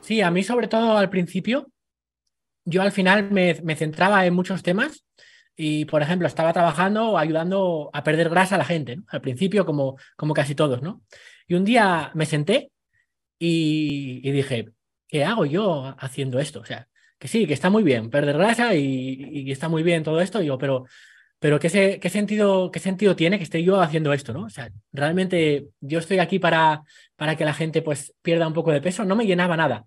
Sí, 0.00 0.20
a 0.22 0.32
mí 0.32 0.42
sobre 0.42 0.66
todo 0.66 0.98
al 0.98 1.08
principio, 1.08 1.70
yo 2.64 2.82
al 2.82 2.90
final 2.90 3.30
me, 3.30 3.54
centraba 3.76 4.26
en 4.26 4.34
muchos 4.34 4.64
temas 4.64 5.04
y, 5.54 5.84
por 5.84 6.02
ejemplo, 6.02 6.26
estaba 6.26 6.52
trabajando 6.52 7.16
ayudando 7.16 7.90
a 7.92 8.02
perder 8.02 8.28
grasa 8.28 8.56
a 8.56 8.58
la 8.58 8.64
gente, 8.64 8.98
al 9.06 9.20
principio 9.20 9.64
como, 9.64 9.98
como 10.16 10.34
casi 10.34 10.56
todos, 10.56 10.82
¿no? 10.82 11.00
Y 11.46 11.54
un 11.54 11.64
día 11.64 12.10
me 12.14 12.26
senté 12.26 12.72
y, 13.38 14.20
y 14.28 14.32
dije, 14.32 14.72
¿qué 15.06 15.24
hago 15.24 15.46
yo 15.46 15.94
haciendo 15.96 16.40
esto? 16.40 16.58
O 16.58 16.64
sea, 16.64 16.88
que 17.20 17.28
sí, 17.28 17.46
que 17.46 17.52
está 17.52 17.68
muy 17.68 17.82
bien, 17.82 18.08
perder 18.08 18.38
grasa 18.38 18.74
y, 18.74 19.50
está 19.52 19.68
muy 19.68 19.82
bien 19.82 20.02
todo 20.02 20.22
esto, 20.22 20.38
digo, 20.40 20.56
pero, 20.56 20.86
pero 21.38 21.60
¿qué, 21.60 21.98
qué, 22.00 22.08
sentido, 22.08 22.70
¿qué 22.70 22.80
sentido 22.80 23.14
tiene 23.14 23.36
que 23.36 23.44
esté 23.44 23.62
yo 23.62 23.82
haciendo 23.82 24.14
esto? 24.14 24.32
¿no? 24.32 24.44
O 24.44 24.50
sea, 24.50 24.72
realmente 24.90 25.66
yo 25.80 25.98
estoy 25.98 26.18
aquí 26.18 26.38
para, 26.38 26.82
para 27.16 27.36
que 27.36 27.44
la 27.44 27.52
gente 27.52 27.82
pues 27.82 28.14
pierda 28.22 28.48
un 28.48 28.54
poco 28.54 28.72
de 28.72 28.80
peso, 28.80 29.04
no 29.04 29.16
me 29.16 29.26
llenaba 29.26 29.54
nada. 29.58 29.84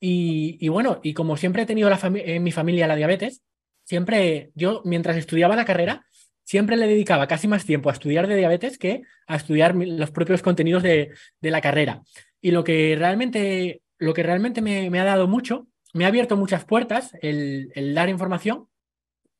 Y, 0.00 0.66
bueno, 0.70 1.00
y 1.02 1.12
como 1.12 1.36
siempre 1.36 1.62
he 1.62 1.66
tenido 1.66 1.90
la 1.90 2.00
en 2.02 2.42
mi 2.42 2.50
familia 2.50 2.86
la 2.86 2.96
diabetes, 2.96 3.42
siempre 3.84 4.50
yo 4.54 4.80
mientras 4.86 5.18
estudiaba 5.18 5.56
la 5.56 5.66
carrera, 5.66 6.06
siempre 6.44 6.78
le 6.78 6.86
dedicaba 6.86 7.26
casi 7.26 7.46
más 7.46 7.66
tiempo 7.66 7.90
a 7.90 7.92
estudiar 7.92 8.26
de 8.26 8.36
diabetes 8.36 8.78
que 8.78 9.02
a 9.26 9.36
estudiar 9.36 9.74
los 9.76 10.10
propios 10.10 10.40
contenidos 10.40 10.82
de, 10.82 11.10
de 11.42 11.50
la 11.50 11.60
carrera. 11.60 12.00
Y 12.40 12.52
lo 12.52 12.64
que 12.64 12.96
realmente, 12.98 13.82
lo 13.98 14.14
que 14.14 14.22
realmente 14.22 14.62
me, 14.62 14.88
me 14.88 14.98
ha 14.98 15.04
dado 15.04 15.28
mucho 15.28 15.66
me 15.92 16.04
ha 16.04 16.08
abierto 16.08 16.36
muchas 16.36 16.64
puertas 16.64 17.12
el, 17.20 17.94
dar 17.94 18.08
información, 18.08 18.68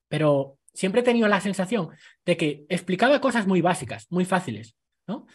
pero 0.08 0.58
siempre 0.72 1.00
he 1.00 1.04
tenido 1.04 1.28
la 1.28 1.40
sensación 1.40 1.90
de 2.24 2.36
que 2.36 2.64
explicaba 2.68 3.20
cosas 3.20 3.46
muy 3.46 3.60
básicas, 3.60 4.06
muy 4.10 4.24
fáciles, 4.24 4.76
¿no? 5.06 5.26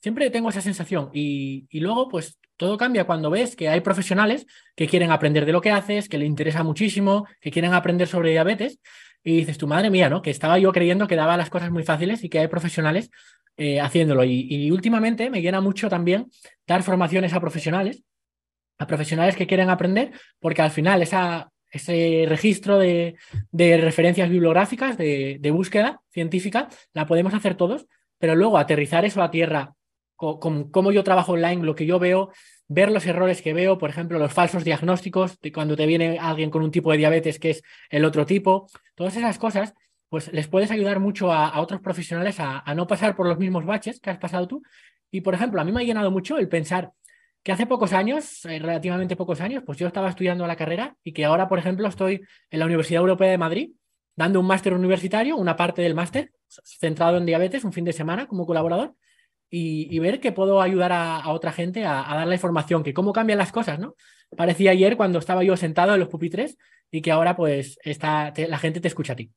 Siempre 0.00 0.30
tengo 0.30 0.50
esa 0.50 0.60
sensación 0.60 1.10
y, 1.12 1.66
luego 1.72 2.08
pues 2.08 2.38
todo 2.56 2.76
cambia 2.76 3.04
cuando 3.04 3.30
ves 3.30 3.56
que 3.56 3.68
hay 3.68 3.80
profesionales 3.80 4.46
que 4.76 4.86
quieren 4.86 5.10
aprender 5.10 5.44
de 5.44 5.52
lo 5.52 5.60
que 5.60 5.70
haces, 5.70 6.08
que 6.08 6.18
le 6.18 6.26
interesa 6.26 6.62
muchísimo, 6.62 7.26
que 7.40 7.50
quieren 7.50 7.74
aprender 7.74 8.06
sobre 8.06 8.30
diabetes 8.30 8.78
y 9.24 9.38
dices, 9.38 9.58
tu 9.58 9.66
madre 9.66 9.90
mía, 9.90 10.08
¿no? 10.08 10.22
Que 10.22 10.30
estaba 10.30 10.58
yo 10.58 10.72
creyendo 10.72 11.08
que 11.08 11.16
daba 11.16 11.36
las 11.36 11.50
cosas 11.50 11.70
muy 11.70 11.82
fáciles 11.82 12.22
y 12.22 12.28
que 12.28 12.38
hay 12.38 12.48
profesionales 12.48 13.10
eh, 13.56 13.80
haciéndolo. 13.80 14.22
y 14.24 14.70
últimamente 14.70 15.30
me 15.30 15.42
llena 15.42 15.60
mucho 15.60 15.88
también 15.88 16.30
dar 16.66 16.84
formaciones 16.84 17.32
a 17.32 17.40
profesionales 17.40 18.04
a 18.78 18.86
profesionales 18.86 19.36
que 19.36 19.46
quieren 19.46 19.70
aprender, 19.70 20.12
porque 20.38 20.62
al 20.62 20.70
final 20.70 21.02
ese 21.02 22.24
registro 22.28 22.78
de, 22.78 23.16
referencias 23.52 24.30
bibliográficas, 24.30 24.96
de, 24.96 25.50
búsqueda 25.52 26.00
científica, 26.10 26.68
la 26.92 27.06
podemos 27.06 27.34
hacer 27.34 27.54
todos, 27.56 27.86
pero 28.18 28.34
luego 28.34 28.58
aterrizar 28.58 29.04
eso 29.04 29.22
a 29.22 29.30
tierra, 29.30 29.74
con 30.16 30.70
cómo 30.70 30.92
yo 30.92 31.04
trabajo 31.04 31.32
online, 31.32 31.64
lo 31.64 31.74
que 31.74 31.86
yo 31.86 31.98
veo, 31.98 32.30
ver 32.68 32.90
los 32.90 33.06
errores 33.06 33.40
que 33.40 33.54
veo, 33.54 33.78
por 33.78 33.90
ejemplo, 33.90 34.18
los 34.18 34.32
falsos 34.32 34.64
diagnósticos, 34.64 35.38
de 35.40 35.52
cuando 35.52 35.76
te 35.76 35.86
viene 35.86 36.18
alguien 36.20 36.50
con 36.50 36.62
un 36.62 36.70
tipo 36.70 36.92
de 36.92 36.98
diabetes 36.98 37.38
que 37.38 37.50
es 37.50 37.62
el 37.90 38.04
otro 38.04 38.26
tipo, 38.26 38.68
todas 38.94 39.16
esas 39.16 39.38
cosas, 39.38 39.74
pues 40.08 40.32
les 40.32 40.48
puedes 40.48 40.70
ayudar 40.70 41.00
mucho 41.00 41.32
a, 41.32 41.60
otros 41.60 41.80
profesionales 41.80 42.40
a, 42.40 42.60
a, 42.60 42.74
no 42.74 42.86
pasar 42.86 43.14
por 43.14 43.26
los 43.26 43.38
mismos 43.38 43.64
baches 43.64 44.00
que 44.00 44.10
has 44.10 44.18
pasado 44.18 44.48
tú. 44.48 44.62
Y, 45.10 45.20
por 45.20 45.34
ejemplo, 45.34 45.60
a 45.60 45.64
mí 45.64 45.72
me 45.72 45.80
ha 45.80 45.84
llenado 45.84 46.10
mucho 46.10 46.38
el 46.38 46.48
pensar 46.48 46.92
que 47.48 47.52
hace 47.52 47.64
pocos 47.64 47.94
años, 47.94 48.44
eh, 48.44 48.58
relativamente 48.58 49.16
pocos 49.16 49.40
años, 49.40 49.62
pues 49.64 49.78
yo 49.78 49.86
estaba 49.86 50.10
estudiando 50.10 50.46
la 50.46 50.54
carrera 50.54 50.98
y 51.02 51.14
que 51.14 51.24
ahora, 51.24 51.48
por 51.48 51.58
ejemplo, 51.58 51.88
estoy 51.88 52.20
en 52.50 52.58
la 52.58 52.66
Universidad 52.66 53.00
Europea 53.00 53.30
de 53.30 53.38
Madrid 53.38 53.70
dando 54.14 54.38
un 54.40 54.46
máster 54.46 54.74
universitario, 54.74 55.34
una 55.34 55.56
parte 55.56 55.80
del 55.80 55.94
máster 55.94 56.30
centrado 56.46 57.16
en 57.16 57.24
diabetes, 57.24 57.64
un 57.64 57.72
fin 57.72 57.86
de 57.86 57.94
semana 57.94 58.26
como 58.26 58.44
colaborador, 58.44 58.96
y, 59.48 59.98
ver 59.98 60.20
que 60.20 60.30
puedo 60.30 60.60
ayudar 60.60 60.92
a, 60.92 61.26
otra 61.30 61.50
gente 61.52 61.86
a, 61.86 62.04
dar 62.10 62.26
la 62.26 62.34
información, 62.34 62.82
que 62.82 62.92
cómo 62.92 63.14
cambian 63.14 63.38
las 63.38 63.50
cosas, 63.50 63.78
¿no? 63.78 63.94
Parecía 64.36 64.72
ayer 64.72 64.98
cuando 64.98 65.18
estaba 65.18 65.42
yo 65.42 65.56
sentado 65.56 65.94
en 65.94 66.00
los 66.00 66.10
pupitres 66.10 66.58
y 66.90 67.00
que 67.00 67.12
ahora 67.12 67.34
pues 67.34 67.78
está, 67.82 68.30
la 68.36 68.58
gente 68.58 68.82
te 68.82 68.88
escucha 68.88 69.14
a 69.14 69.16
ti. 69.16 69.32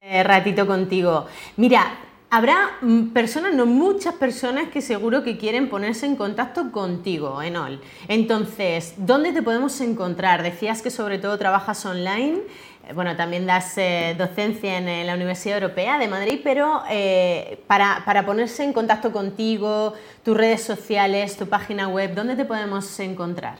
Eh, 0.00 0.24
ratito 0.24 0.66
contigo. 0.66 1.28
Mira, 1.58 2.07
Habrá 2.30 2.76
mm, 2.82 3.08
personas, 3.08 3.54
no 3.54 3.64
muchas 3.64 4.14
personas 4.14 4.68
que 4.68 4.82
seguro 4.82 5.22
que 5.22 5.38
quieren 5.38 5.70
ponerse 5.70 6.04
en 6.04 6.14
contacto 6.14 6.70
contigo, 6.72 7.40
Enol. 7.40 7.80
Entonces, 8.06 8.94
¿dónde 8.98 9.32
te 9.32 9.42
podemos 9.42 9.80
encontrar? 9.80 10.42
Decías 10.42 10.82
que 10.82 10.90
sobre 10.90 11.18
todo 11.18 11.38
trabajas 11.38 11.86
online, 11.86 12.40
eh, 12.86 12.92
bueno, 12.92 13.16
también 13.16 13.46
das 13.46 13.78
eh, 13.78 14.14
docencia 14.18 14.76
en 14.76 15.06
la 15.06 15.14
Universidad 15.14 15.62
Europea 15.62 15.98
de 15.98 16.06
Madrid, 16.06 16.40
pero 16.44 16.82
eh, 16.90 17.60
para, 17.66 18.02
para, 18.04 18.26
ponerse 18.26 18.62
en 18.62 18.74
contacto 18.74 19.10
contigo, 19.10 19.94
tus 20.22 20.36
redes 20.36 20.62
sociales, 20.62 21.34
tu 21.38 21.46
página 21.46 21.88
web, 21.88 22.14
¿dónde 22.14 22.36
te 22.36 22.44
podemos 22.44 23.00
encontrar? 23.00 23.58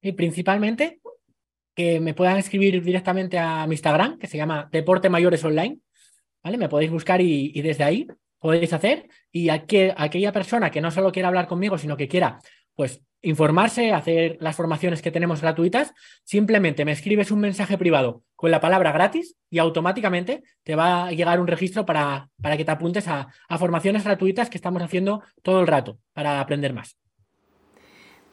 Y 0.00 0.12
principalmente 0.12 1.00
que 1.74 2.00
me 2.00 2.14
puedan 2.14 2.38
escribir 2.38 2.82
directamente 2.82 3.38
a 3.38 3.66
mi 3.66 3.74
Instagram, 3.74 4.18
que 4.18 4.26
se 4.26 4.38
llama 4.38 4.70
Deporte 4.72 5.10
Mayores 5.10 5.44
Online 5.44 5.78
me 6.58 6.68
podéis 6.68 6.90
buscar 6.90 7.20
y, 7.20 7.60
desde 7.62 7.84
ahí 7.84 8.06
podéis 8.38 8.72
hacer. 8.72 9.08
Y 9.32 9.48
aquella 9.48 10.32
persona 10.32 10.70
que 10.70 10.80
no 10.80 10.90
solo 10.90 11.12
quiera 11.12 11.28
hablar 11.28 11.48
conmigo, 11.48 11.78
sino 11.78 11.96
que 11.96 12.08
quiera 12.08 12.38
pues 12.74 13.02
informarse, 13.20 13.92
hacer 13.92 14.38
las 14.40 14.54
formaciones 14.54 15.02
que 15.02 15.10
tenemos 15.10 15.40
gratuitas, 15.42 15.92
simplemente 16.22 16.84
me 16.84 16.92
escribes 16.92 17.32
un 17.32 17.40
mensaje 17.40 17.76
privado 17.76 18.22
con 18.36 18.52
la 18.52 18.60
palabra 18.60 18.92
gratis 18.92 19.36
y 19.50 19.58
automáticamente 19.58 20.44
te 20.62 20.76
va 20.76 21.06
a 21.06 21.10
llegar 21.10 21.40
un 21.40 21.48
registro 21.48 21.84
para, 21.84 22.30
para 22.40 22.56
que 22.56 22.64
te 22.64 22.70
apuntes 22.70 23.08
a 23.08 23.28
formaciones 23.58 24.04
gratuitas 24.04 24.48
que 24.48 24.58
estamos 24.58 24.82
haciendo 24.82 25.24
todo 25.42 25.60
el 25.60 25.66
rato 25.66 25.98
para 26.12 26.40
aprender 26.40 26.72
más. 26.72 26.96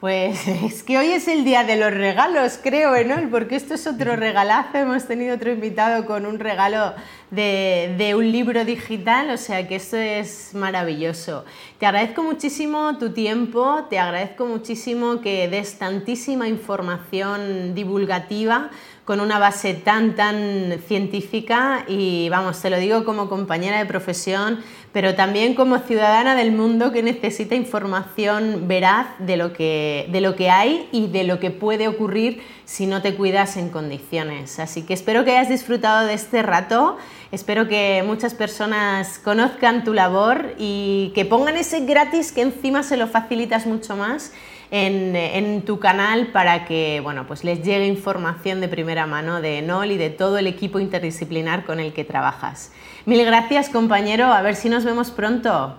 Pues 0.06 0.48
es 0.64 0.84
que 0.84 1.00
hoy 1.00 1.08
es 1.08 1.28
el 1.28 1.44
día 1.44 1.64
de 1.64 1.78
los 1.78 1.92
regalos, 1.92 2.60
creo, 2.62 2.96
Enol, 2.96 3.28
porque 3.30 3.56
esto 3.56 3.74
es 3.74 3.88
otro 3.88 4.16
regalazo. 4.16 4.78
Hemos 4.78 5.08
tenido 5.08 5.34
otro 5.34 5.52
invitado 5.52 6.06
con 6.06 6.28
un 6.28 6.38
regalo 6.38 6.94
de, 7.32 7.96
de, 7.98 8.14
un 8.14 8.32
libro 8.32 8.64
digital, 8.66 9.32
o 9.32 9.38
sea 9.38 9.68
que 9.68 9.78
esto 9.78 9.98
es 9.98 10.54
maravilloso. 10.54 11.44
Te 11.80 11.88
agradezco 11.88 12.22
muchísimo 12.22 13.00
tu 13.00 13.14
tiempo, 13.14 13.88
te 13.90 13.98
agradezco 13.98 14.46
muchísimo 14.46 15.22
que 15.22 15.48
des 15.48 15.80
tantísima 15.80 16.48
información 16.48 17.74
divulgativa 17.74 18.70
con 19.06 19.20
una 19.20 19.38
base 19.38 19.76
tan, 19.76 20.16
tan 20.16 20.80
científica 20.88 21.86
y 21.88 22.28
vamos, 22.30 22.60
te 22.60 22.72
lo 22.72 22.78
digo 22.78 23.06
como 23.06 23.30
compañera 23.30 23.78
de 23.78 23.86
profesión, 23.86 24.60
pero 24.92 25.14
también 25.14 25.54
como 25.54 25.78
ciudadana 25.78 26.36
del 26.36 26.52
mundo 26.52 26.92
que 26.92 27.04
necesita 27.04 27.54
información 27.54 28.68
veraz 28.68 29.08
de 29.20 29.38
lo 29.38 29.54
que, 29.54 30.08
de 30.12 30.22
lo 30.22 30.36
que 30.36 30.50
hay 30.50 30.90
y 30.92 31.08
de 31.08 31.24
lo 31.24 31.40
que 31.40 31.52
puede 31.52 31.88
ocurrir 31.88 32.42
si 32.66 32.88
no 32.88 33.04
te 33.04 33.14
cuidas 33.14 33.58
en 33.58 33.70
condiciones. 33.70 34.58
Así 34.58 34.82
que 34.82 34.96
espero 34.96 35.24
que 35.24 35.38
hayas 35.38 35.50
disfrutado 35.50 36.08
de 36.08 36.16
este 36.16 36.42
rato, 36.42 36.98
espero 37.32 37.68
que 37.68 38.04
muchas 38.08 38.34
personas 38.34 39.20
conozcan 39.20 39.84
tu 39.84 39.94
labor 39.94 40.56
y 40.58 41.12
que 41.14 41.26
pongan 41.26 41.58
ese 41.58 41.82
gratis 41.82 42.32
que 42.32 42.42
encima 42.42 42.82
se 42.82 42.98
lo 42.98 43.06
facilitas 43.06 43.68
mucho 43.68 43.96
más 43.96 44.32
en, 44.76 45.62
tu 45.62 45.80
canal 45.80 46.28
para 46.34 46.66
que 46.66 47.00
bueno, 47.02 47.26
pues 47.28 47.44
les 47.44 47.64
llegue 47.64 47.88
información 47.88 48.60
de 48.60 48.68
primera 48.68 49.08
mano 49.08 49.42
de 49.42 49.60
Enol 49.60 49.92
y 49.92 49.98
de 49.98 50.10
todo 50.10 50.38
el 50.38 50.48
equipo 50.48 50.80
interdisciplinar 50.80 51.66
con 51.66 51.80
el 51.80 51.94
que 51.94 52.04
trabajas. 52.04 52.74
Mil 53.06 53.24
gracias, 53.24 53.70
compañero. 53.70 54.26
A 54.26 54.42
ver 54.42 54.56
si 54.56 54.70
nos 54.70 54.84
vemos 54.84 55.12
pronto. 55.12 55.78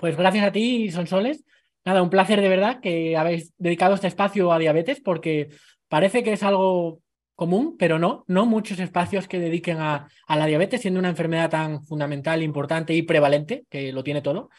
Pues 0.00 0.16
gracias 0.16 0.44
a 0.44 0.50
ti, 0.50 0.90
Sonsoles. 0.90 1.44
Nada, 1.84 2.02
un 2.02 2.10
placer 2.10 2.40
de 2.40 2.48
verdad 2.48 2.80
que 2.80 3.16
habéis 3.16 3.52
dedicado 3.58 3.94
este 3.94 4.08
espacio 4.08 4.52
a 4.52 4.58
diabetes 4.58 5.00
porque 5.00 5.48
parece 5.88 6.24
que 6.24 6.32
es 6.32 6.42
algo 6.42 7.00
común, 7.36 7.76
pero 7.78 8.00
no, 8.00 8.24
no 8.26 8.46
muchos 8.46 8.80
espacios 8.80 9.28
que 9.28 9.38
dediquen 9.38 9.78
a 9.78 10.08
la 10.28 10.46
diabetes, 10.46 10.80
siendo 10.80 10.98
una 10.98 11.10
enfermedad 11.10 11.50
tan 11.50 11.84
fundamental, 11.84 12.42
importante 12.42 12.94
y 12.94 13.02
prevalente, 13.02 13.64
que 13.70 13.92
lo 13.92 14.02
tiene 14.02 14.22
todo. 14.22 14.50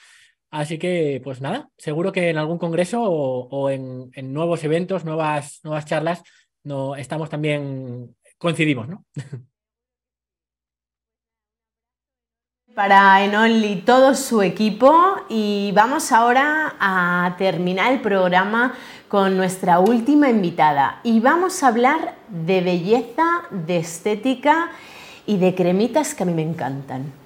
Así 0.54 0.78
que, 0.78 1.20
pues 1.24 1.42
nada, 1.42 1.68
seguro 1.78 2.12
que 2.12 2.30
en 2.30 2.38
algún 2.38 2.60
congreso 2.60 3.02
o, 3.02 3.72
en, 3.72 4.12
nuevos 4.34 4.64
eventos, 4.64 5.04
nuevas, 5.04 5.60
nuevas 5.64 5.86
charlas, 5.88 6.22
no, 6.64 6.96
estamos 6.96 7.28
también, 7.28 8.16
coincidimos, 8.38 8.88
¿no? 8.88 9.04
Para 12.76 13.24
Enol 13.26 13.66
y 13.66 13.78
todo 13.78 14.14
su 14.14 14.44
equipo 14.44 15.16
y 15.28 15.72
vamos 15.74 16.12
ahora 16.12 16.76
a 16.80 17.34
terminar 17.40 17.92
el 17.92 18.02
programa 18.02 18.76
con 19.08 19.36
nuestra 19.36 19.80
última 19.80 20.30
invitada 20.30 21.00
y 21.04 21.20
vamos 21.20 21.64
a 21.64 21.70
hablar 21.70 22.14
de 22.30 22.62
belleza, 22.62 23.42
de 23.50 23.78
estética 23.78 24.70
y 25.26 25.38
de 25.38 25.56
cremitas 25.56 26.14
que 26.14 26.22
a 26.22 26.28
mí 26.28 26.34
me 26.36 26.44
encantan. 26.44 27.23